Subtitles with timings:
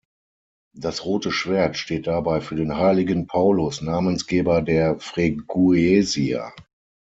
[0.75, 6.55] Das rote Schwert steht dabei für den Heiligen Paulus, Namensgeber der Freguesia.